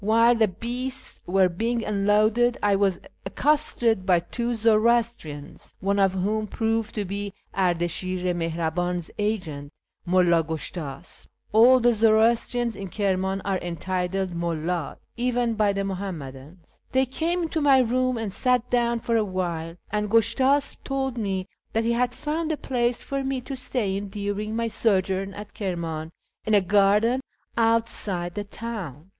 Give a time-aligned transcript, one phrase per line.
[0.01, 6.47] While the beasts were being unloaded I was accosted by two Zoroastrians, one of whom
[6.47, 9.71] proved to be Ardashi'r Mihraban's agent,
[10.07, 11.27] Mull a Gushtiisp.
[11.53, 17.61] (All the Zoroastrians in Kirman are entitled" Mulla," even by the Muhammadans.) They came into
[17.61, 22.15] my room and sat down for a while, and Gushtasp told me that he had
[22.15, 26.09] found a place for me to stay in during my sojourn at Kirman
[26.47, 27.21] in a garden
[27.55, 29.09] outside the town.